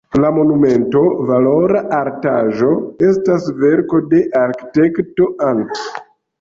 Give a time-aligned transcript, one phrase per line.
[0.21, 2.71] La monumento, valora artaĵo,
[3.11, 5.89] estas verko de arkitekto Ant.